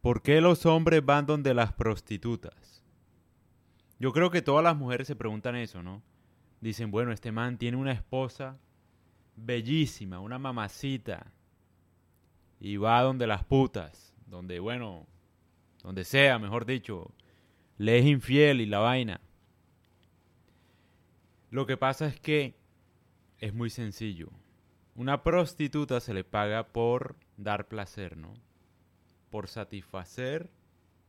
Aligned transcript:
¿Por 0.00 0.22
qué 0.22 0.40
los 0.40 0.64
hombres 0.66 1.04
van 1.04 1.26
donde 1.26 1.54
las 1.54 1.72
prostitutas? 1.72 2.84
Yo 3.98 4.12
creo 4.12 4.30
que 4.30 4.42
todas 4.42 4.62
las 4.62 4.76
mujeres 4.76 5.08
se 5.08 5.16
preguntan 5.16 5.56
eso, 5.56 5.82
¿no? 5.82 6.02
Dicen, 6.60 6.90
bueno, 6.90 7.12
este 7.12 7.32
man 7.32 7.58
tiene 7.58 7.76
una 7.76 7.92
esposa 7.92 8.58
bellísima, 9.36 10.20
una 10.20 10.38
mamacita, 10.38 11.32
y 12.60 12.76
va 12.76 13.02
donde 13.02 13.26
las 13.26 13.44
putas, 13.44 14.14
donde, 14.26 14.60
bueno, 14.60 15.06
donde 15.82 16.04
sea, 16.04 16.38
mejor 16.38 16.64
dicho, 16.64 17.12
le 17.76 17.98
es 17.98 18.06
infiel 18.06 18.60
y 18.60 18.66
la 18.66 18.80
vaina. 18.80 19.20
Lo 21.50 21.66
que 21.66 21.76
pasa 21.76 22.06
es 22.06 22.20
que 22.20 22.56
es 23.38 23.54
muy 23.54 23.70
sencillo. 23.70 24.30
Una 24.94 25.22
prostituta 25.22 26.00
se 26.00 26.12
le 26.12 26.24
paga 26.24 26.68
por 26.68 27.16
dar 27.36 27.68
placer, 27.68 28.16
¿no? 28.16 28.34
Por 29.30 29.48
satisfacer 29.48 30.50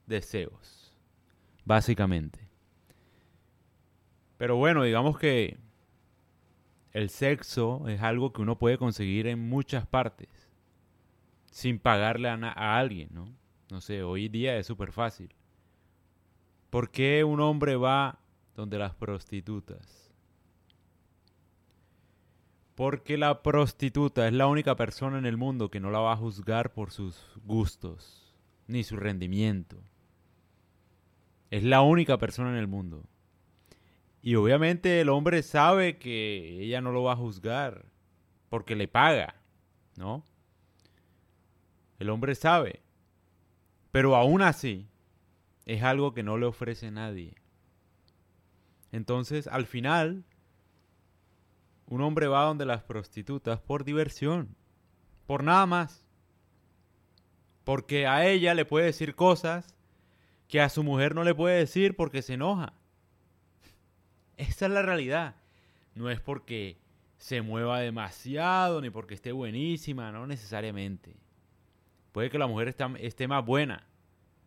deseos, 0.06 0.94
básicamente. 1.66 2.40
Pero 4.38 4.56
bueno, 4.56 4.84
digamos 4.84 5.18
que 5.20 5.58
el 6.94 7.10
sexo 7.10 7.88
es 7.88 8.02
algo 8.02 8.34
que 8.34 8.42
uno 8.42 8.58
puede 8.58 8.78
conseguir 8.78 9.28
en 9.28 9.40
muchas 9.48 9.86
partes 9.86 10.30
sin 11.52 11.80
pagarle 11.80 12.30
a, 12.30 12.78
alguien, 12.78 13.10
¿no? 13.12 13.34
No 13.70 13.82
sé, 13.82 14.04
hoy 14.04 14.30
día 14.30 14.58
es 14.58 14.68
súper 14.68 14.92
fácil. 14.92 15.34
¿Por 16.70 16.90
qué 16.90 17.24
un 17.24 17.40
hombre 17.40 17.76
va 17.76 18.20
donde 18.56 18.78
las 18.78 18.96
prostitutas? 18.96 20.09
Porque 22.80 23.18
la 23.18 23.44
prostituta 23.44 24.26
es 24.26 24.32
la 24.32 24.48
única 24.48 24.78
persona 24.78 25.18
en 25.18 25.26
el 25.26 25.36
mundo 25.36 25.70
que 25.70 25.82
no 25.82 25.92
la 25.92 26.00
va 26.00 26.14
a 26.14 26.16
juzgar 26.16 26.72
por 26.72 26.92
sus 26.92 27.28
gustos, 27.44 28.34
ni 28.68 28.86
su 28.86 28.96
rendimiento. 28.96 29.84
Es 31.52 31.66
la 31.66 31.82
única 31.82 32.18
persona 32.18 32.52
en 32.52 32.56
el 32.56 32.70
mundo. 32.70 33.04
Y 34.22 34.36
obviamente 34.36 35.02
el 35.02 35.10
hombre 35.10 35.44
sabe 35.44 35.98
que 35.98 36.62
ella 36.62 36.80
no 36.80 36.94
lo 36.94 37.04
va 37.04 37.12
a 37.12 37.18
juzgar 37.18 37.84
porque 38.48 38.78
le 38.78 38.88
paga, 38.88 39.36
¿no? 39.98 40.24
El 42.00 42.10
hombre 42.10 42.34
sabe. 42.34 42.82
Pero 43.92 44.16
aún 44.16 44.42
así, 44.42 44.88
es 45.66 45.84
algo 45.84 46.14
que 46.14 46.24
no 46.24 46.38
le 46.38 46.46
ofrece 46.46 46.92
nadie. 46.92 47.36
Entonces, 48.94 49.48
al 49.48 49.66
final, 49.66 50.24
un 51.90 52.02
hombre 52.02 52.28
va 52.28 52.44
donde 52.44 52.66
las 52.66 52.84
prostitutas 52.84 53.60
por 53.60 53.84
diversión, 53.84 54.56
por 55.26 55.44
nada 55.44 55.66
más. 55.66 56.06
Porque 57.64 58.08
a 58.08 58.26
ella 58.28 58.54
le 58.54 58.64
puede 58.64 58.86
decir 58.86 59.16
cosas 59.16 59.76
que 60.48 60.62
a 60.62 60.70
su 60.70 60.84
mujer 60.84 61.16
no 61.16 61.24
le 61.24 61.36
puede 61.36 61.58
decir 61.58 61.96
porque 61.96 62.22
se 62.22 62.36
enoja. 62.36 62.74
Esa 64.38 64.68
es 64.68 64.72
la 64.72 64.84
realidad. 64.84 65.36
No 65.96 66.10
es 66.10 66.20
porque 66.20 66.80
se 67.18 67.42
mueva 67.42 67.80
demasiado 67.80 68.82
ni 68.82 68.90
porque 68.92 69.16
esté 69.16 69.32
buenísima, 69.32 70.12
no 70.12 70.28
necesariamente. 70.28 71.16
Puede 72.12 72.30
que 72.30 72.40
la 72.40 72.48
mujer 72.48 72.76
esté 73.00 73.28
más 73.28 73.46
buena 73.46 73.88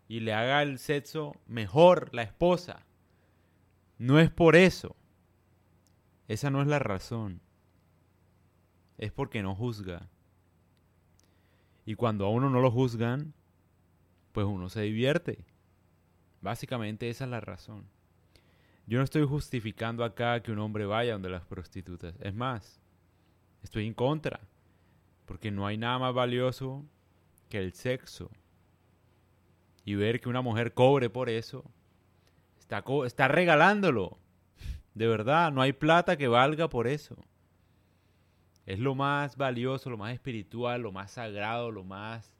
y 0.08 0.20
le 0.20 0.32
haga 0.32 0.62
el 0.62 0.78
sexo 0.78 1.36
mejor 1.46 2.08
la 2.14 2.22
esposa. 2.22 2.86
No 3.98 4.20
es 4.20 4.30
por 4.30 4.56
eso. 4.56 4.96
Esa 6.32 6.48
no 6.48 6.62
es 6.62 6.66
la 6.66 6.78
razón. 6.78 7.42
Es 8.96 9.12
porque 9.12 9.42
no 9.42 9.54
juzga. 9.54 10.08
Y 11.84 11.94
cuando 11.94 12.24
a 12.24 12.30
uno 12.30 12.48
no 12.48 12.62
lo 12.62 12.70
juzgan, 12.70 13.34
pues 14.32 14.46
uno 14.46 14.70
se 14.70 14.80
divierte. 14.80 15.44
Básicamente 16.40 17.10
esa 17.10 17.24
es 17.24 17.30
la 17.30 17.42
razón. 17.42 17.84
Yo 18.86 18.96
no 18.96 19.04
estoy 19.04 19.26
justificando 19.26 20.04
acá 20.04 20.42
que 20.42 20.50
un 20.52 20.60
hombre 20.60 20.86
vaya 20.86 21.12
donde 21.12 21.28
las 21.28 21.44
prostitutas. 21.44 22.14
Es 22.22 22.32
más, 22.32 22.80
estoy 23.62 23.86
en 23.86 23.92
contra. 23.92 24.40
Porque 25.26 25.50
no 25.50 25.66
hay 25.66 25.76
nada 25.76 25.98
más 25.98 26.14
valioso 26.14 26.82
que 27.50 27.58
el 27.58 27.74
sexo. 27.74 28.30
Y 29.84 29.96
ver 29.96 30.18
que 30.18 30.30
una 30.30 30.40
mujer 30.40 30.72
cobre 30.72 31.10
por 31.10 31.28
eso. 31.28 31.62
Está, 32.58 32.82
está 33.04 33.28
regalándolo. 33.28 34.21
De 34.94 35.06
verdad, 35.06 35.52
no 35.52 35.62
hay 35.62 35.72
plata 35.72 36.16
que 36.16 36.28
valga 36.28 36.68
por 36.68 36.86
eso. 36.86 37.16
Es 38.66 38.78
lo 38.78 38.94
más 38.94 39.36
valioso, 39.36 39.90
lo 39.90 39.96
más 39.96 40.12
espiritual, 40.12 40.82
lo 40.82 40.92
más 40.92 41.12
sagrado, 41.12 41.70
lo 41.70 41.84
más 41.84 42.32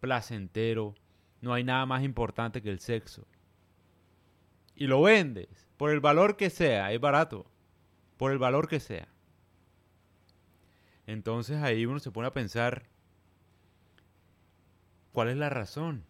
placentero. 0.00 0.94
No 1.40 1.54
hay 1.54 1.64
nada 1.64 1.86
más 1.86 2.02
importante 2.02 2.62
que 2.62 2.70
el 2.70 2.80
sexo. 2.80 3.26
Y 4.74 4.86
lo 4.86 5.02
vendes 5.02 5.68
por 5.76 5.90
el 5.90 6.00
valor 6.00 6.36
que 6.36 6.50
sea, 6.50 6.92
es 6.92 7.00
barato, 7.00 7.50
por 8.16 8.30
el 8.30 8.38
valor 8.38 8.68
que 8.68 8.80
sea. 8.80 9.08
Entonces 11.06 11.56
ahí 11.62 11.86
uno 11.86 11.98
se 12.00 12.10
pone 12.12 12.28
a 12.28 12.32
pensar, 12.32 12.84
¿cuál 15.12 15.28
es 15.28 15.36
la 15.36 15.48
razón? 15.48 16.04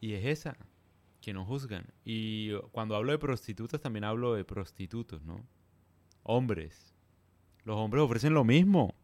Y 0.00 0.14
es 0.14 0.24
esa, 0.26 0.56
que 1.22 1.32
no 1.32 1.46
juzgan. 1.46 1.86
Y 2.04 2.52
cuando 2.72 2.94
hablo 2.94 3.12
de 3.12 3.18
prostitutas 3.18 3.80
también 3.80 4.04
hablo 4.04 4.34
de 4.34 4.44
prostitutos, 4.44 5.22
¿no? 5.22 5.46
Hombres. 6.22 6.94
Los 7.64 7.76
hombres 7.76 8.02
ofrecen 8.02 8.34
lo 8.34 8.44
mismo. 8.44 8.94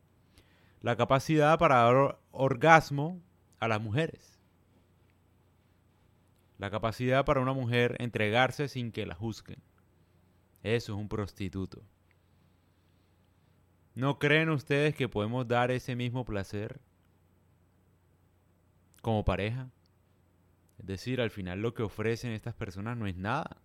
La 0.82 0.96
capacidad 0.96 1.58
para 1.58 1.76
dar 1.76 2.18
orgasmo 2.30 3.22
a 3.58 3.68
las 3.68 3.80
mujeres 3.80 4.38
la 6.58 6.70
capacidad 6.70 7.24
para 7.24 7.40
una 7.40 7.52
mujer 7.52 7.96
entregarse 8.00 8.68
sin 8.68 8.90
que 8.90 9.06
la 9.06 9.14
juzguen. 9.14 9.62
Eso 10.62 10.92
es 10.92 10.98
un 10.98 11.08
prostituto. 11.08 11.82
¿No 13.94 14.18
creen 14.18 14.50
ustedes 14.50 14.94
que 14.94 15.08
podemos 15.08 15.46
dar 15.46 15.70
ese 15.70 15.96
mismo 15.96 16.24
placer 16.24 16.80
como 19.00 19.24
pareja? 19.24 19.70
Es 20.78 20.86
decir, 20.86 21.20
al 21.20 21.30
final 21.30 21.60
lo 21.60 21.74
que 21.74 21.82
ofrecen 21.82 22.32
estas 22.32 22.54
personas 22.54 22.96
no 22.96 23.06
es 23.06 23.16
nada. 23.16 23.56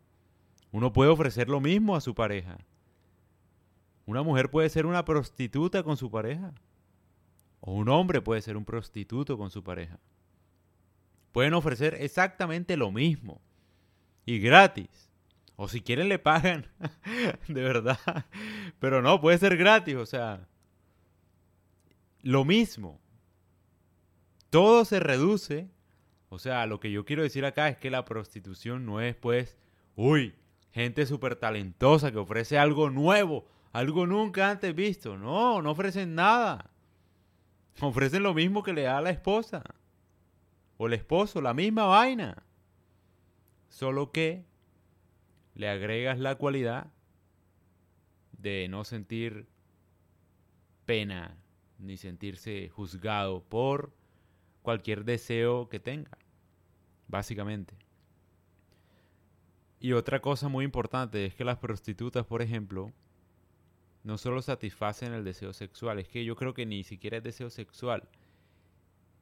Uno 0.71 0.91
puede 0.91 1.11
ofrecer 1.11 1.49
lo 1.49 1.59
mismo 1.61 1.95
a 1.95 2.01
su 2.01 2.15
pareja. 2.15 2.57
Una 4.05 4.23
mujer 4.23 4.49
puede 4.49 4.69
ser 4.69 4.85
una 4.85 5.05
prostituta 5.05 5.83
con 5.83 5.97
su 5.97 6.09
pareja. 6.09 6.53
O 7.59 7.73
un 7.73 7.87
hombre 7.89 8.21
puede 8.21 8.41
ser 8.41 8.57
un 8.57 8.65
prostituto 8.65 9.37
con 9.37 9.49
su 9.49 9.63
pareja. 9.63 9.99
Pueden 11.31 11.53
ofrecer 11.53 11.95
exactamente 11.99 12.75
lo 12.75 12.91
mismo. 12.91 13.41
Y 14.25 14.39
gratis. 14.39 15.09
O 15.55 15.67
si 15.67 15.81
quieren 15.81 16.09
le 16.09 16.19
pagan. 16.19 16.67
de 17.47 17.61
verdad. 17.61 17.99
Pero 18.79 19.01
no, 19.01 19.21
puede 19.21 19.37
ser 19.37 19.55
gratis. 19.55 19.95
O 19.95 20.05
sea. 20.05 20.47
Lo 22.21 22.43
mismo. 22.43 22.99
Todo 24.49 24.83
se 24.85 24.99
reduce. 24.99 25.69
O 26.33 26.39
sea, 26.39 26.65
lo 26.65 26.79
que 26.79 26.91
yo 26.91 27.05
quiero 27.05 27.21
decir 27.21 27.45
acá 27.45 27.69
es 27.69 27.77
que 27.77 27.91
la 27.91 28.05
prostitución 28.05 28.87
no 28.87 28.99
es 28.99 29.15
pues. 29.15 29.55
Uy, 29.95 30.33
gente 30.71 31.05
súper 31.05 31.35
talentosa 31.35 32.11
que 32.11 32.17
ofrece 32.17 32.57
algo 32.57 32.89
nuevo. 32.89 33.45
Algo 33.71 34.07
nunca 34.07 34.49
antes 34.49 34.73
visto. 34.73 35.15
No, 35.15 35.61
no 35.61 35.69
ofrecen 35.69 36.15
nada. 36.15 36.71
Ofrecen 37.81 38.23
lo 38.23 38.33
mismo 38.33 38.63
que 38.63 38.73
le 38.73 38.81
da 38.81 38.99
la 38.99 39.11
esposa 39.11 39.63
o 40.77 40.87
el 40.87 40.93
esposo, 40.93 41.39
la 41.39 41.53
misma 41.53 41.85
vaina. 41.85 42.41
Solo 43.69 44.11
que 44.11 44.43
le 45.53 45.69
agregas 45.69 46.17
la 46.17 46.33
cualidad 46.33 46.87
de 48.31 48.67
no 48.69 48.85
sentir 48.85 49.45
pena 50.87 51.37
ni 51.77 51.97
sentirse 51.97 52.69
juzgado 52.69 53.43
por 53.43 53.93
cualquier 54.63 55.05
deseo 55.05 55.69
que 55.69 55.79
tenga, 55.79 56.17
básicamente. 57.13 57.77
Y 59.79 59.93
otra 59.93 60.19
cosa 60.19 60.49
muy 60.49 60.65
importante 60.65 61.25
es 61.25 61.35
que 61.35 61.45
las 61.45 61.59
prostitutas, 61.59 62.25
por 62.25 62.41
ejemplo, 62.41 62.91
no 64.03 64.17
solo 64.17 64.41
satisfacen 64.41 65.13
el 65.13 65.23
deseo 65.23 65.53
sexual, 65.53 65.99
es 65.99 66.09
que 66.09 66.25
yo 66.25 66.35
creo 66.35 66.53
que 66.53 66.65
ni 66.65 66.83
siquiera 66.83 67.17
es 67.17 67.23
deseo 67.23 67.49
sexual 67.49 68.09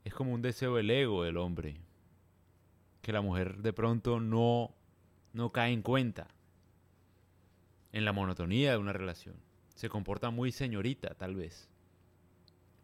es 0.04 0.14
como 0.14 0.34
un 0.34 0.42
deseo 0.42 0.76
del 0.76 0.90
ego 0.90 1.24
del 1.24 1.38
hombre, 1.38 1.80
que 3.02 3.14
la 3.14 3.22
mujer 3.22 3.58
de 3.58 3.74
pronto 3.74 4.20
no, 4.20 4.74
no 5.34 5.52
cae 5.52 5.74
en 5.74 5.82
cuenta 5.82 6.28
en 7.92 8.06
la 8.06 8.14
monotonía 8.14 8.72
de 8.72 8.78
una 8.78 8.94
relación. 8.94 9.36
Se 9.76 9.90
comporta 9.90 10.30
muy 10.30 10.52
señorita, 10.52 11.14
tal 11.16 11.36
vez. 11.36 11.70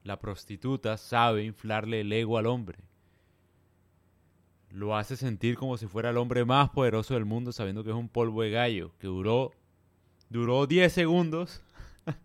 La 0.03 0.19
prostituta 0.19 0.97
sabe 0.97 1.43
inflarle 1.43 2.01
el 2.01 2.13
ego 2.13 2.37
al 2.37 2.45
hombre. 2.45 2.79
Lo 4.69 4.95
hace 4.95 5.15
sentir 5.15 5.55
como 5.55 5.77
si 5.77 5.87
fuera 5.87 6.09
el 6.09 6.17
hombre 6.17 6.45
más 6.45 6.69
poderoso 6.69 7.13
del 7.13 7.25
mundo, 7.25 7.51
sabiendo 7.51 7.83
que 7.83 7.89
es 7.89 7.95
un 7.95 8.09
polvo 8.09 8.41
de 8.41 8.51
gallo, 8.51 8.91
que 8.99 9.07
duró, 9.07 9.51
duró 10.29 10.67
10 10.67 10.91
segundos, 10.91 11.61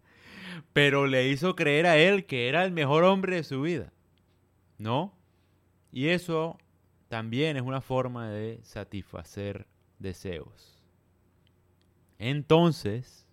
pero 0.72 1.06
le 1.06 1.28
hizo 1.28 1.54
creer 1.54 1.86
a 1.86 1.96
él 1.96 2.26
que 2.26 2.48
era 2.48 2.64
el 2.64 2.72
mejor 2.72 3.04
hombre 3.04 3.36
de 3.36 3.44
su 3.44 3.62
vida. 3.62 3.92
¿no? 4.82 5.14
Y 5.92 6.08
eso 6.08 6.58
también 7.08 7.56
es 7.56 7.62
una 7.62 7.80
forma 7.80 8.28
de 8.30 8.60
satisfacer 8.64 9.66
deseos. 9.98 10.82
Entonces, 12.18 13.26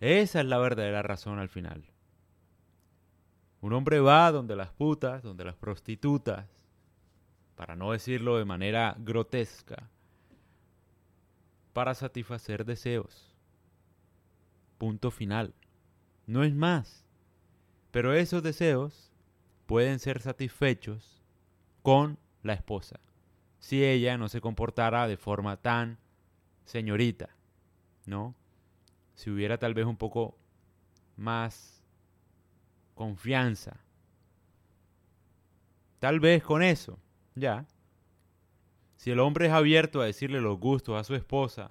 esa 0.00 0.40
es 0.40 0.46
la 0.46 0.58
verdadera 0.58 1.02
razón 1.02 1.38
al 1.38 1.48
final. 1.50 1.84
Un 3.60 3.72
hombre 3.72 4.00
va 4.00 4.32
donde 4.32 4.56
las 4.56 4.70
putas, 4.70 5.22
donde 5.22 5.44
las 5.44 5.56
prostitutas, 5.56 6.46
para 7.58 7.74
no 7.74 7.90
decirlo 7.90 8.38
de 8.38 8.44
manera 8.44 8.94
grotesca, 9.00 9.90
para 11.72 11.92
satisfacer 11.92 12.64
deseos. 12.64 13.34
Punto 14.78 15.10
final. 15.10 15.52
No 16.24 16.44
es 16.44 16.54
más. 16.54 17.04
Pero 17.90 18.14
esos 18.14 18.44
deseos 18.44 19.10
pueden 19.66 19.98
ser 19.98 20.20
satisfechos 20.20 21.20
con 21.82 22.16
la 22.44 22.52
esposa, 22.52 23.00
si 23.58 23.84
ella 23.84 24.16
no 24.16 24.28
se 24.28 24.40
comportara 24.40 25.08
de 25.08 25.16
forma 25.16 25.56
tan 25.56 25.98
señorita, 26.64 27.30
¿no? 28.06 28.36
Si 29.16 29.30
hubiera 29.30 29.58
tal 29.58 29.74
vez 29.74 29.86
un 29.86 29.96
poco 29.96 30.38
más 31.16 31.82
confianza. 32.94 33.80
Tal 35.98 36.20
vez 36.20 36.44
con 36.44 36.62
eso, 36.62 37.00
ya. 37.40 37.66
Si 38.96 39.10
el 39.10 39.20
hombre 39.20 39.46
es 39.46 39.52
abierto 39.52 40.00
a 40.00 40.06
decirle 40.06 40.40
los 40.40 40.58
gustos 40.58 40.98
a 40.98 41.04
su 41.04 41.14
esposa, 41.14 41.70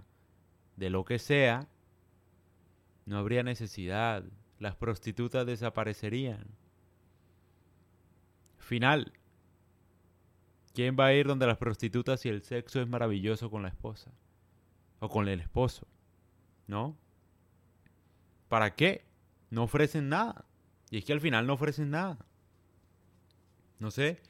de 0.78 0.90
lo 0.90 1.04
que 1.04 1.20
sea, 1.20 1.68
no 3.06 3.18
habría 3.18 3.44
necesidad. 3.44 4.24
Las 4.60 4.76
prostitutas 4.76 5.46
desaparecerían. 5.46 6.48
Final. 8.58 9.14
¿Quién 10.74 10.96
va 11.00 11.08
a 11.08 11.14
ir 11.14 11.28
donde 11.28 11.48
las 11.48 11.58
prostitutas 11.58 12.22
si 12.22 12.30
el 12.30 12.44
sexo 12.44 12.82
es 12.82 12.88
maravilloso 12.88 13.50
con 13.50 13.64
la 13.64 13.70
esposa? 13.70 14.12
O 15.00 15.10
con 15.10 15.28
el 15.28 15.40
esposo. 15.40 15.88
¿No? 16.68 16.98
¿Para 18.48 18.76
qué? 18.76 19.06
No 19.50 19.64
ofrecen 19.64 20.10
nada. 20.10 20.46
Y 20.90 20.98
es 20.98 21.06
que 21.06 21.14
al 21.14 21.22
final 21.22 21.48
no 21.48 21.54
ofrecen 21.54 21.90
nada. 21.90 22.26
No 23.80 23.92
sé. 23.92 24.22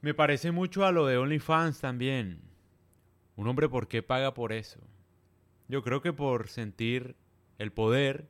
Me 0.00 0.14
parece 0.14 0.50
mucho 0.50 0.84
a 0.84 0.92
lo 0.92 1.06
de 1.06 1.18
OnlyFans 1.18 1.80
también. 1.80 2.40
Un 3.36 3.48
hombre, 3.48 3.68
¿por 3.68 3.88
qué 3.88 4.02
paga 4.02 4.34
por 4.34 4.52
eso? 4.52 4.80
Yo 5.68 5.82
creo 5.82 6.00
que 6.00 6.12
por 6.12 6.48
sentir 6.48 7.16
el 7.58 7.72
poder 7.72 8.28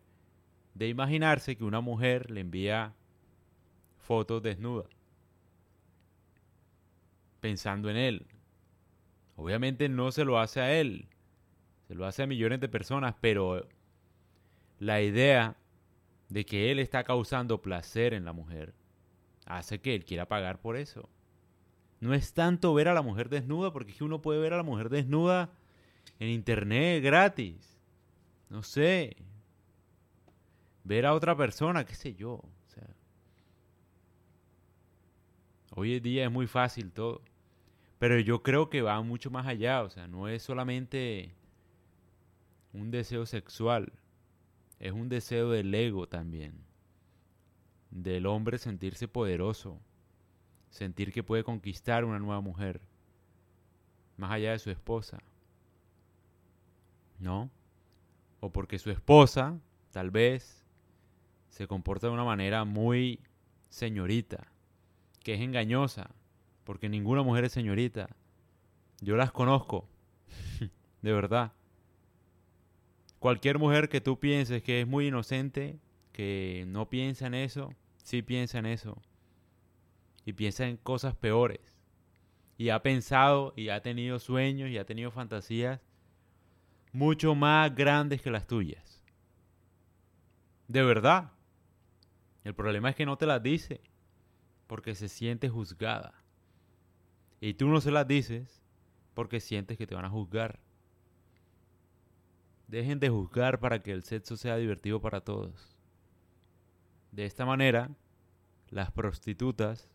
de 0.74 0.88
imaginarse 0.88 1.56
que 1.56 1.64
una 1.64 1.80
mujer 1.80 2.30
le 2.30 2.40
envía 2.40 2.94
fotos 3.98 4.42
desnudas 4.42 5.00
pensando 7.40 7.90
en 7.90 7.96
él. 7.96 8.26
Obviamente 9.36 9.88
no 9.88 10.12
se 10.12 10.24
lo 10.24 10.38
hace 10.38 10.60
a 10.60 10.78
él, 10.78 11.08
se 11.88 11.94
lo 11.94 12.06
hace 12.06 12.22
a 12.22 12.26
millones 12.26 12.60
de 12.60 12.68
personas, 12.68 13.14
pero 13.20 13.66
la 14.78 15.00
idea 15.00 15.56
de 16.28 16.44
que 16.44 16.70
él 16.70 16.78
está 16.78 17.04
causando 17.04 17.62
placer 17.62 18.14
en 18.14 18.24
la 18.24 18.32
mujer 18.32 18.74
hace 19.46 19.80
que 19.80 19.94
él 19.94 20.04
quiera 20.04 20.26
pagar 20.26 20.60
por 20.60 20.76
eso. 20.76 21.08
No 22.00 22.14
es 22.14 22.32
tanto 22.32 22.72
ver 22.74 22.88
a 22.88 22.94
la 22.94 23.02
mujer 23.02 23.28
desnuda, 23.28 23.72
porque 23.72 23.92
es 23.92 23.98
que 23.98 24.04
uno 24.04 24.22
puede 24.22 24.40
ver 24.40 24.54
a 24.54 24.56
la 24.56 24.62
mujer 24.62 24.88
desnuda 24.88 25.50
en 26.18 26.28
internet 26.28 27.02
gratis. 27.02 27.78
No 28.48 28.62
sé. 28.62 29.16
Ver 30.84 31.06
a 31.06 31.14
otra 31.14 31.36
persona, 31.36 31.84
qué 31.84 31.94
sé 31.94 32.14
yo. 32.14 32.42
hoy 35.74 35.94
en 35.94 36.02
día 36.02 36.24
es 36.24 36.30
muy 36.30 36.46
fácil 36.46 36.92
todo. 36.92 37.22
Pero 37.98 38.18
yo 38.18 38.42
creo 38.42 38.70
que 38.70 38.82
va 38.82 39.00
mucho 39.02 39.30
más 39.30 39.46
allá, 39.46 39.82
o 39.82 39.90
sea, 39.90 40.08
no 40.08 40.28
es 40.28 40.42
solamente 40.42 41.34
un 42.72 42.90
deseo 42.90 43.26
sexual, 43.26 43.92
es 44.78 44.92
un 44.92 45.08
deseo 45.08 45.50
del 45.50 45.74
ego 45.74 46.08
también, 46.08 46.54
del 47.90 48.26
hombre 48.26 48.58
sentirse 48.58 49.06
poderoso, 49.06 49.80
sentir 50.70 51.12
que 51.12 51.22
puede 51.22 51.44
conquistar 51.44 52.04
una 52.04 52.18
nueva 52.18 52.40
mujer, 52.40 52.80
más 54.16 54.30
allá 54.30 54.52
de 54.52 54.58
su 54.58 54.70
esposa, 54.70 55.18
¿no? 57.18 57.50
O 58.40 58.50
porque 58.50 58.78
su 58.78 58.90
esposa, 58.90 59.58
tal 59.90 60.10
vez, 60.10 60.64
se 61.50 61.66
comporta 61.66 62.06
de 62.06 62.12
una 62.12 62.24
manera 62.24 62.64
muy 62.64 63.20
señorita, 63.68 64.46
que 65.22 65.34
es 65.34 65.40
engañosa, 65.40 66.10
porque 66.64 66.88
ninguna 66.88 67.22
mujer 67.22 67.44
es 67.44 67.52
señorita. 67.52 68.08
Yo 69.00 69.16
las 69.16 69.32
conozco, 69.32 69.88
de 71.02 71.12
verdad. 71.12 71.52
Cualquier 73.18 73.58
mujer 73.58 73.88
que 73.88 74.00
tú 74.00 74.18
pienses 74.18 74.62
que 74.62 74.80
es 74.80 74.86
muy 74.86 75.08
inocente, 75.08 75.78
que 76.12 76.64
no 76.68 76.88
piensa 76.88 77.26
en 77.26 77.34
eso, 77.34 77.74
sí 78.02 78.22
piensa 78.22 78.58
en 78.58 78.66
eso. 78.66 78.96
Y 80.24 80.32
piensa 80.32 80.66
en 80.66 80.76
cosas 80.76 81.14
peores. 81.14 81.78
Y 82.56 82.68
ha 82.68 82.82
pensado 82.82 83.54
y 83.56 83.70
ha 83.70 83.82
tenido 83.82 84.18
sueños 84.18 84.70
y 84.70 84.78
ha 84.78 84.84
tenido 84.84 85.10
fantasías 85.10 85.80
mucho 86.92 87.34
más 87.34 87.74
grandes 87.74 88.20
que 88.20 88.30
las 88.30 88.46
tuyas. 88.46 89.02
De 90.68 90.82
verdad. 90.82 91.32
El 92.44 92.54
problema 92.54 92.90
es 92.90 92.96
que 92.96 93.06
no 93.06 93.18
te 93.18 93.26
las 93.26 93.42
dice 93.42 93.80
porque 94.66 94.94
se 94.94 95.08
siente 95.08 95.48
juzgada. 95.48 96.14
Y 97.40 97.54
tú 97.54 97.68
no 97.68 97.80
se 97.80 97.90
las 97.90 98.06
dices 98.06 98.62
porque 99.14 99.40
sientes 99.40 99.76
que 99.76 99.86
te 99.86 99.94
van 99.94 100.04
a 100.04 100.10
juzgar. 100.10 100.60
Dejen 102.68 103.00
de 103.00 103.08
juzgar 103.08 103.58
para 103.58 103.82
que 103.82 103.92
el 103.92 104.04
sexo 104.04 104.36
sea 104.36 104.56
divertido 104.56 105.00
para 105.00 105.22
todos. 105.22 105.76
De 107.10 107.24
esta 107.24 107.44
manera, 107.44 107.90
las 108.68 108.92
prostitutas 108.92 109.88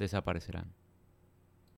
desaparecerán. 0.00 0.74